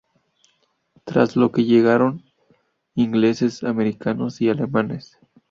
[1.03, 2.23] Tras lo que llegaron
[2.95, 5.19] ingleses, americanos y alemanes.